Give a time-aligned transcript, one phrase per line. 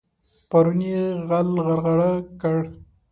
[0.49, 2.11] پرون يې غل غرغړه
[2.41, 2.57] کړ.